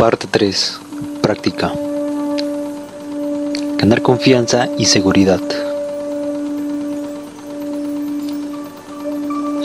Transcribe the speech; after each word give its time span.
Parte 0.00 0.26
3. 0.30 0.80
Práctica. 1.20 1.74
Ganar 3.76 4.00
confianza 4.00 4.66
y 4.78 4.86
seguridad. 4.86 5.42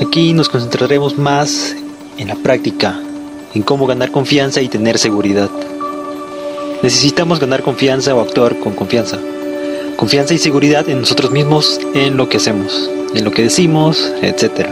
Aquí 0.05 0.33
nos 0.33 0.49
concentraremos 0.49 1.17
más 1.17 1.73
en 2.17 2.27
la 2.27 2.35
práctica, 2.35 2.99
en 3.53 3.61
cómo 3.61 3.87
ganar 3.87 4.11
confianza 4.11 4.61
y 4.61 4.67
tener 4.67 4.97
seguridad. 4.97 5.49
Necesitamos 6.83 7.39
ganar 7.39 7.63
confianza 7.63 8.13
o 8.13 8.19
actuar 8.19 8.59
con 8.59 8.73
confianza. 8.73 9.17
Confianza 9.95 10.33
y 10.33 10.37
seguridad 10.37 10.89
en 10.89 10.99
nosotros 10.99 11.31
mismos, 11.31 11.79
en 11.93 12.17
lo 12.17 12.27
que 12.27 12.35
hacemos, 12.35 12.89
en 13.13 13.23
lo 13.23 13.31
que 13.31 13.43
decimos, 13.43 14.11
etc. 14.21 14.67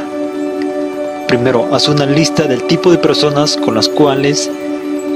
Primero, 1.29 1.73
haz 1.73 1.87
una 1.87 2.05
lista 2.05 2.47
del 2.47 2.63
tipo 2.63 2.91
de 2.91 2.97
personas 2.97 3.55
con 3.55 3.75
las 3.75 3.87
cuales 3.87 4.51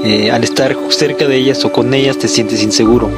eh, 0.04 0.30
al 0.30 0.44
estar 0.44 0.76
cerca 0.90 1.26
de 1.26 1.36
ellas 1.36 1.64
o 1.64 1.72
con 1.72 1.92
ellas 1.92 2.18
te 2.18 2.28
sientes 2.28 2.62
inseguro. 2.62 3.10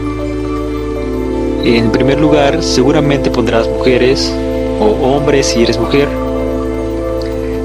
En 1.64 1.92
primer 1.92 2.18
lugar, 2.18 2.62
seguramente 2.62 3.30
pondrás 3.30 3.68
mujeres 3.68 4.32
o 4.80 4.86
hombres 4.86 5.46
si 5.46 5.62
eres 5.62 5.78
mujer. 5.78 6.08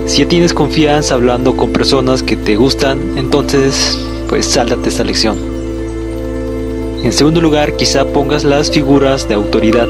Si 0.05 0.22
ya 0.22 0.28
tienes 0.28 0.54
confianza 0.54 1.16
hablando 1.16 1.55
con 1.55 1.72
personas 1.72 2.22
que 2.22 2.36
te 2.36 2.55
gustan, 2.58 3.18
entonces 3.18 3.98
pues 4.28 4.46
sáltate 4.46 4.90
esta 4.90 5.04
lección. 5.04 5.38
En 7.04 7.13
segundo 7.13 7.40
lugar, 7.40 7.77
quizá 7.77 8.05
pongas 8.05 8.44
las 8.44 8.70
figuras 8.70 9.27
de 9.27 9.36
autoridad. 9.36 9.88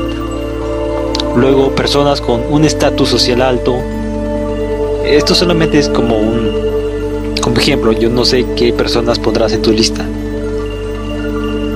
Luego, 1.36 1.74
personas 1.74 2.22
con 2.22 2.42
un 2.50 2.66
estatus 2.66 3.10
social 3.10 3.42
alto. 3.42 3.78
Esto 5.06 5.34
solamente 5.34 5.80
es 5.80 5.90
como 5.90 6.18
un 6.18 6.65
ejemplo, 7.60 7.92
yo 7.92 8.10
no 8.10 8.26
sé 8.26 8.46
qué 8.56 8.74
personas 8.74 9.20
pondrás 9.20 9.54
en 9.54 9.62
tu 9.62 9.72
lista. 9.72 10.06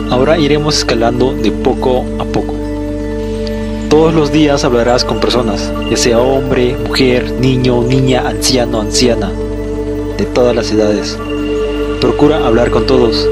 Ahora 0.09 0.38
iremos 0.38 0.79
escalando 0.79 1.33
de 1.33 1.52
poco 1.52 2.03
a 2.19 2.25
poco. 2.25 2.55
Todos 3.89 4.13
los 4.13 4.31
días 4.31 4.63
hablarás 4.66 5.03
con 5.03 5.19
personas, 5.19 5.71
ya 5.89 5.97
sea 5.97 6.19
hombre, 6.19 6.75
mujer, 6.86 7.31
niño, 7.39 7.81
niña, 7.83 8.27
anciano, 8.27 8.81
anciana, 8.81 9.31
de 10.17 10.25
todas 10.25 10.55
las 10.55 10.71
edades. 10.71 11.17
Procura 12.02 12.45
hablar 12.45 12.71
con 12.71 12.86
todos, 12.86 13.27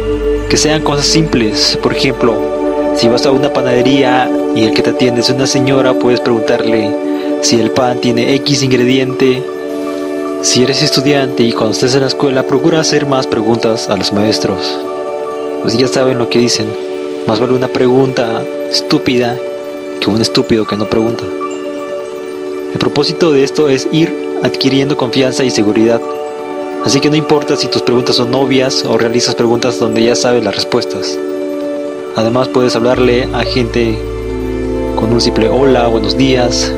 que 0.50 0.58
sean 0.58 0.82
cosas 0.84 1.06
simples. 1.06 1.78
Por 1.82 1.94
ejemplo, 1.94 2.36
si 2.95 3.08
vas 3.08 3.26
a 3.26 3.32
una 3.32 3.54
panadería 3.54 4.32
y 4.56 4.64
el 4.64 4.73
que 4.73 4.82
te 4.82 4.92
atiende 4.92 5.22
es 5.22 5.30
una 5.30 5.48
señora, 5.48 5.94
puedes 5.94 6.22
preguntarle 6.22 6.95
si 7.42 7.59
el 7.59 7.72
pan 7.72 8.00
tiene 8.00 8.34
X 8.36 8.64
ingrediente 8.64 9.44
si 10.44 10.64
eres 10.64 10.84
estudiante 10.84 11.44
y 11.44 11.52
cuando 11.52 11.72
estés 11.72 11.96
en 11.96 12.02
la 12.02 12.08
escuela, 12.08 12.44
procura 12.44 12.80
hacer 12.80 13.06
más 13.06 13.26
preguntas 13.26 13.90
a 13.90 13.98
los 13.98 14.14
maestros. 14.14 14.80
Pues 15.62 15.78
ya 15.78 15.88
saben 15.88 16.20
lo 16.20 16.30
que 16.30 16.40
dicen. 16.40 16.68
Más 17.28 17.40
vale 17.40 17.54
una 17.54 17.68
pregunta 17.68 18.44
estúpida 18.72 19.36
que 20.00 20.10
un 20.10 20.22
estúpido 20.22 20.66
que 20.66 20.78
no 20.78 20.86
pregunta. 20.86 21.24
El 22.72 22.80
propósito 22.80 23.32
de 23.32 23.44
esto 23.44 23.68
es 23.68 23.88
ir 23.92 24.14
adquiriendo 24.44 24.96
confianza 24.96 25.44
y 25.44 25.50
seguridad. 25.50 26.02
Así 26.86 27.00
que 27.00 27.10
no 27.10 27.16
importa 27.16 27.56
si 27.56 27.68
tus 27.68 27.82
preguntas 27.82 28.18
son 28.18 28.34
obvias 28.36 28.86
o 28.86 28.98
realizas 28.98 29.36
preguntas 29.36 29.80
donde 29.80 30.04
ya 30.04 30.16
sabes 30.16 30.44
las 30.44 30.56
respuestas. 30.56 31.18
Además 32.16 32.48
puedes 32.48 32.76
hablarle 32.76 33.28
a 33.34 33.44
gente 33.44 33.98
con 34.96 35.12
un 35.12 35.20
simple 35.20 35.50
hola, 35.50 35.88
buenos 35.88 36.16
días, 36.16 36.72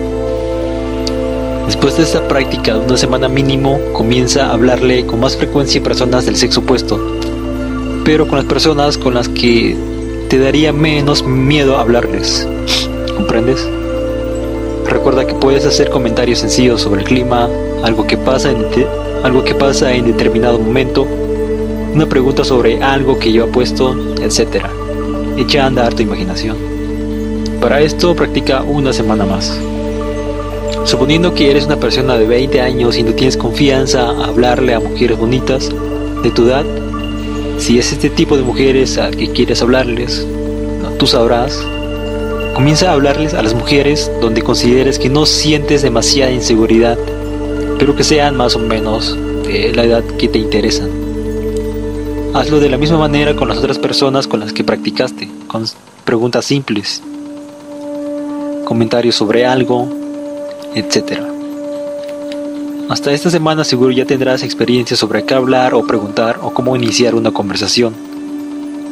Después 1.69 1.97
de 1.97 2.03
esta 2.03 2.27
práctica 2.27 2.73
de 2.73 2.79
una 2.79 2.97
semana 2.97 3.29
mínimo, 3.29 3.79
comienza 3.93 4.47
a 4.47 4.53
hablarle 4.53 5.05
con 5.05 5.19
más 5.19 5.37
frecuencia 5.37 5.79
a 5.79 5.83
personas 5.83 6.25
del 6.25 6.35
sexo 6.35 6.61
opuesto, 6.61 6.99
pero 8.03 8.27
con 8.27 8.39
las 8.39 8.45
personas 8.45 8.97
con 8.97 9.13
las 9.13 9.29
que 9.29 9.77
te 10.29 10.39
daría 10.39 10.73
menos 10.73 11.23
miedo 11.23 11.77
hablarles. 11.77 12.47
¿Comprendes? 13.15 13.69
Recuerda 14.87 15.27
que 15.27 15.35
puedes 15.35 15.63
hacer 15.63 15.91
comentarios 15.91 16.39
sencillos 16.39 16.81
sobre 16.81 17.01
el 17.01 17.07
clima, 17.07 17.47
algo 17.83 18.07
que 18.07 18.17
pasa 18.17 18.49
en, 18.49 18.65
algo 19.23 19.43
que 19.43 19.53
pasa 19.53 19.93
en 19.93 20.07
determinado 20.07 20.57
momento, 20.57 21.05
una 21.93 22.07
pregunta 22.07 22.43
sobre 22.43 22.81
algo 22.81 23.19
que 23.19 23.31
yo 23.31 23.45
he 23.45 23.47
puesto, 23.47 23.95
etc. 24.23 24.65
Echa 25.37 25.65
a 25.65 25.67
andar 25.67 25.93
tu 25.93 26.01
imaginación. 26.01 26.57
Para 27.61 27.79
esto 27.79 28.15
practica 28.15 28.63
una 28.63 28.91
semana 28.91 29.23
más. 29.23 29.55
Suponiendo 30.85 31.33
que 31.33 31.51
eres 31.51 31.65
una 31.65 31.79
persona 31.79 32.17
de 32.17 32.25
20 32.25 32.61
años 32.61 32.97
y 32.97 33.03
no 33.03 33.13
tienes 33.13 33.37
confianza 33.37 34.09
a 34.09 34.25
hablarle 34.25 34.73
a 34.73 34.79
mujeres 34.79 35.17
bonitas 35.17 35.69
de 36.23 36.31
tu 36.31 36.47
edad, 36.47 36.65
si 37.57 37.77
es 37.77 37.91
este 37.91 38.09
tipo 38.09 38.37
de 38.37 38.43
mujeres 38.43 38.97
a 38.97 39.11
que 39.11 39.31
quieres 39.31 39.61
hablarles, 39.61 40.25
tú 40.97 41.07
sabrás. 41.07 41.65
Comienza 42.53 42.89
a 42.89 42.93
hablarles 42.93 43.33
a 43.33 43.41
las 43.41 43.53
mujeres 43.53 44.11
donde 44.21 44.41
consideres 44.41 44.99
que 44.99 45.09
no 45.09 45.25
sientes 45.25 45.81
demasiada 45.81 46.31
inseguridad, 46.31 46.97
pero 47.77 47.95
que 47.95 48.03
sean 48.03 48.35
más 48.35 48.55
o 48.55 48.59
menos 48.59 49.17
la 49.73 49.83
edad 49.83 50.03
que 50.17 50.27
te 50.27 50.39
interesan. 50.39 50.89
Hazlo 52.33 52.59
de 52.59 52.69
la 52.69 52.77
misma 52.77 52.97
manera 52.97 53.35
con 53.35 53.47
las 53.47 53.57
otras 53.57 53.79
personas 53.79 54.27
con 54.27 54.39
las 54.39 54.53
que 54.53 54.63
practicaste, 54.63 55.29
con 55.47 55.65
preguntas 56.05 56.45
simples, 56.45 57.01
comentarios 58.65 59.15
sobre 59.15 59.45
algo, 59.45 59.87
etc. 60.75 61.21
Hasta 62.89 63.11
esta 63.11 63.29
semana 63.29 63.63
seguro 63.63 63.91
ya 63.91 64.05
tendrás 64.05 64.43
experiencia 64.43 64.97
sobre 64.97 65.23
qué 65.23 65.35
hablar 65.35 65.73
o 65.73 65.85
preguntar 65.85 66.39
o 66.41 66.51
cómo 66.51 66.75
iniciar 66.75 67.13
una 67.15 67.31
conversación. 67.31 67.93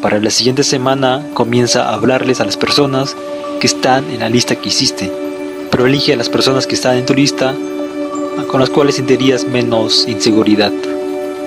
Para 0.01 0.19
la 0.19 0.29
siguiente 0.29 0.63
semana 0.63 1.25
comienza 1.33 1.89
a 1.89 1.95
hablarles 1.95 2.39
a 2.39 2.45
las 2.45 2.57
personas 2.57 3.15
que 3.59 3.67
están 3.67 4.09
en 4.11 4.19
la 4.19 4.29
lista 4.29 4.55
que 4.55 4.69
hiciste, 4.69 5.11
pero 5.71 5.87
elige 5.87 6.13
a 6.13 6.17
las 6.17 6.29
personas 6.29 6.67
que 6.67 6.75
están 6.75 6.97
en 6.97 7.05
tu 7.05 7.15
lista 7.15 7.55
con 8.45 8.59
las 8.59 8.69
cuales 8.69 8.95
sentirías 8.95 9.45
menos 9.45 10.07
inseguridad. 10.07 10.71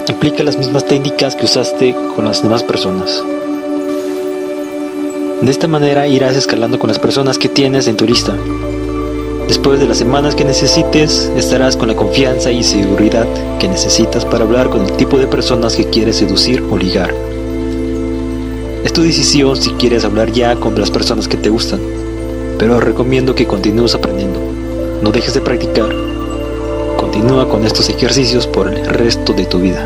Aplica 0.08 0.42
las 0.42 0.58
mismas 0.58 0.84
técnicas 0.86 1.36
que 1.36 1.44
usaste 1.44 1.94
con 2.16 2.24
las 2.24 2.42
demás 2.42 2.64
personas. 2.64 3.22
De 5.40 5.50
esta 5.50 5.68
manera 5.68 6.08
irás 6.08 6.36
escalando 6.36 6.78
con 6.78 6.88
las 6.88 6.98
personas 6.98 7.38
que 7.38 7.48
tienes 7.48 7.86
en 7.86 7.96
tu 7.96 8.04
lista. 8.04 8.34
Después 9.50 9.80
de 9.80 9.88
las 9.88 9.98
semanas 9.98 10.36
que 10.36 10.44
necesites, 10.44 11.28
estarás 11.36 11.76
con 11.76 11.88
la 11.88 11.96
confianza 11.96 12.52
y 12.52 12.62
seguridad 12.62 13.26
que 13.58 13.66
necesitas 13.66 14.24
para 14.24 14.44
hablar 14.44 14.70
con 14.70 14.82
el 14.82 14.92
tipo 14.92 15.18
de 15.18 15.26
personas 15.26 15.74
que 15.74 15.86
quieres 15.86 16.18
seducir 16.18 16.62
o 16.70 16.78
ligar. 16.78 17.12
Es 18.84 18.92
tu 18.92 19.02
decisión 19.02 19.56
si 19.56 19.72
quieres 19.72 20.04
hablar 20.04 20.30
ya 20.30 20.54
con 20.54 20.78
las 20.78 20.92
personas 20.92 21.26
que 21.26 21.36
te 21.36 21.48
gustan, 21.48 21.80
pero 22.60 22.78
recomiendo 22.78 23.34
que 23.34 23.48
continúes 23.48 23.96
aprendiendo. 23.96 24.38
No 25.02 25.10
dejes 25.10 25.34
de 25.34 25.40
practicar. 25.40 25.92
Continúa 26.96 27.48
con 27.48 27.66
estos 27.66 27.88
ejercicios 27.88 28.46
por 28.46 28.72
el 28.72 28.86
resto 28.86 29.32
de 29.32 29.46
tu 29.46 29.58
vida. 29.58 29.84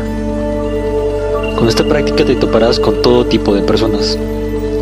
Con 1.57 1.67
esta 1.67 1.83
práctica 1.83 2.23
te 2.23 2.35
toparás 2.35 2.79
con 2.79 3.01
todo 3.01 3.25
tipo 3.25 3.55
de 3.55 3.63
personas. 3.63 4.15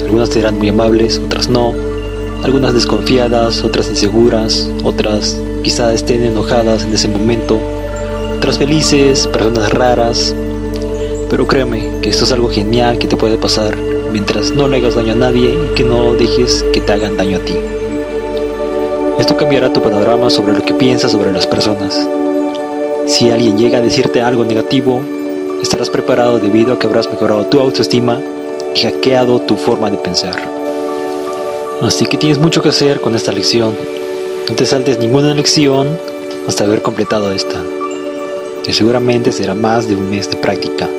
Algunas 0.01 0.27
serán 0.27 0.57
muy 0.57 0.67
amables, 0.67 1.21
otras 1.23 1.47
no, 1.47 1.73
algunas 2.43 2.73
desconfiadas, 2.73 3.63
otras 3.63 3.89
inseguras, 3.89 4.69
otras 4.83 5.39
quizá 5.63 5.93
estén 5.93 6.23
enojadas 6.23 6.83
en 6.83 6.93
ese 6.93 7.07
momento, 7.07 7.57
otras 8.37 8.57
felices, 8.57 9.27
personas 9.27 9.71
raras. 9.71 10.35
Pero 11.29 11.47
créeme 11.47 11.89
que 12.01 12.09
esto 12.09 12.25
es 12.25 12.31
algo 12.31 12.49
genial 12.49 12.97
que 12.97 13.07
te 13.07 13.15
puede 13.15 13.37
pasar 13.37 13.75
mientras 14.11 14.51
no 14.51 14.67
le 14.67 14.77
hagas 14.77 14.95
daño 14.95 15.13
a 15.13 15.15
nadie 15.15 15.55
y 15.55 15.73
que 15.73 15.83
no 15.83 16.13
dejes 16.13 16.63
que 16.73 16.81
te 16.81 16.91
hagan 16.91 17.17
daño 17.17 17.37
a 17.37 17.41
ti. 17.41 17.55
Esto 19.17 19.37
cambiará 19.37 19.71
tu 19.71 19.81
panorama 19.81 20.29
sobre 20.29 20.53
lo 20.53 20.63
que 20.63 20.73
piensas 20.73 21.13
sobre 21.13 21.31
las 21.31 21.47
personas. 21.47 22.07
Si 23.07 23.31
alguien 23.31 23.57
llega 23.57 23.79
a 23.79 23.81
decirte 23.81 24.21
algo 24.21 24.43
negativo, 24.43 25.01
estarás 25.61 25.89
preparado 25.89 26.39
debido 26.39 26.73
a 26.73 26.79
que 26.79 26.87
habrás 26.87 27.09
mejorado 27.09 27.45
tu 27.45 27.59
autoestima 27.59 28.19
y 28.75 28.81
hackeado 28.81 29.39
tu 29.41 29.55
forma 29.55 29.89
de 29.89 29.97
pensar. 29.97 30.62
Así 31.83 32.05
que 32.05 32.17
tienes 32.17 32.39
mucho 32.39 32.61
que 32.61 32.69
hacer 32.69 33.01
con 33.01 33.13
esta 33.13 33.33
lección. 33.33 33.75
No 34.47 34.55
te 34.55 34.65
saltes 34.65 34.99
ninguna 34.99 35.33
lección 35.33 35.99
hasta 36.47 36.63
haber 36.63 36.81
completado 36.81 37.29
esta. 37.33 37.61
Que 38.63 38.71
seguramente 38.71 39.33
será 39.33 39.53
más 39.53 39.89
de 39.89 39.97
un 39.97 40.09
mes 40.09 40.29
de 40.29 40.37
práctica. 40.37 40.89